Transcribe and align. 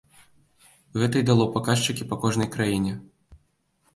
Гэта 1.01 1.15
і 1.19 1.25
дало 1.29 1.45
паказчыкі 1.57 2.07
па 2.13 2.19
кожнай 2.23 2.49
краіне. 2.55 2.93